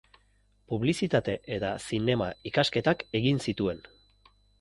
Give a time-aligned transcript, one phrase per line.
[0.71, 3.85] Publizitate eta Zinema ikasketak egin zituen.